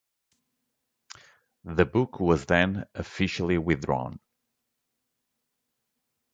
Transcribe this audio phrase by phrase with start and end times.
[1.63, 4.19] The book was then officially withdrawn.